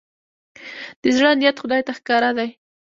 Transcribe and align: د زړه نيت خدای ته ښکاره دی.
د 1.01 1.03
زړه 1.17 1.29
نيت 1.39 1.57
خدای 1.61 1.81
ته 1.87 1.91
ښکاره 1.97 2.31
دی. 2.37 2.49